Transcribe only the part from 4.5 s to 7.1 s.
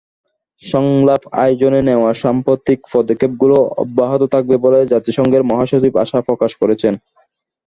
বলে জাতিসংঘের মহাসচিব আশা প্রকাশ করেছেন।